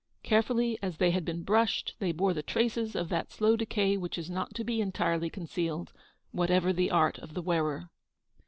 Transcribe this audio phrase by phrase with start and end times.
[0.23, 4.17] Carefully as they had been brushed, they bore the traces of that slow decay which
[4.17, 5.93] is not to be entirely concealed,
[6.31, 7.91] whatever the art of the wearer.